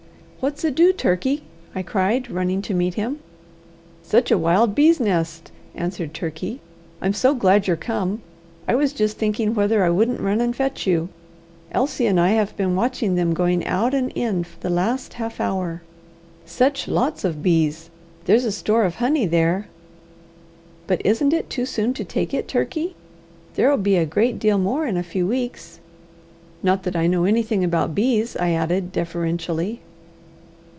[0.43, 1.43] "What's ado, Turkey?"
[1.75, 3.19] I cried, running to meet him.
[4.01, 6.61] "Such a wild bees' nest!" answered Turkey.
[6.99, 8.23] "I'm so glad you're come!
[8.67, 11.09] I was just thinking whether I wouldn't run and fetch you.
[11.71, 15.39] Elsie and I have been watching them going out and in for the last half
[15.39, 15.83] hour.
[16.43, 17.91] Such lots of bees!
[18.25, 19.67] There's a store of honey there."
[20.87, 22.95] "But isn't it too soon to take it, Turkey?
[23.53, 25.79] There'll be a great deal more in a few weeks.
[26.63, 29.81] Not that I know anything about bees," I added deferentially.